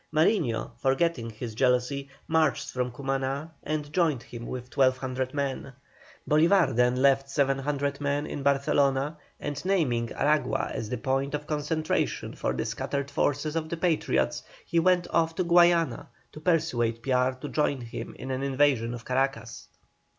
[0.11, 5.73] Mariño, forgetting his jealousy, marched from Cumaná and joined him with 1,200 men.
[6.27, 12.33] Bolívar then left 700 men in Barcelona, and naming Aragua as the point of concentration
[12.33, 17.35] for the scattered forces of the Patriots, he went off to Guayana to persuade Piar
[17.39, 19.67] to join him in an invasion of Caracas.